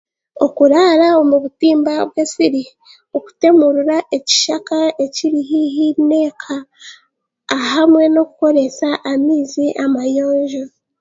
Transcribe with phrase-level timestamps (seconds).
[0.45, 2.63] Okuraara omu butimba bw'ensiri,
[3.17, 6.55] okutemurura ekishaka ekiri hiihi n'eka
[7.73, 10.63] hamwe n'okukoresa amaizi amayonjo.